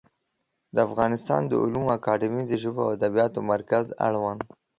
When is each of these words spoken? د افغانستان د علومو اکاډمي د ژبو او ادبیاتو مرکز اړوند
د 0.75 0.77
افغانستان 0.87 1.41
د 1.47 1.53
علومو 1.61 1.93
اکاډمي 1.97 2.43
د 2.47 2.53
ژبو 2.61 2.81
او 2.85 2.89
ادبیاتو 2.97 3.39
مرکز 3.53 3.85
اړوند 4.07 4.41